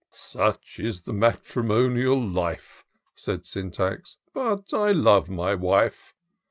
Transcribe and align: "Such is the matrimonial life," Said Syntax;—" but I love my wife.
"Such 0.31 0.79
is 0.79 1.01
the 1.03 1.13
matrimonial 1.13 2.19
life," 2.19 2.85
Said 3.13 3.45
Syntax;—" 3.45 4.17
but 4.33 4.73
I 4.73 4.93
love 4.93 5.29
my 5.29 5.53
wife. 5.53 6.15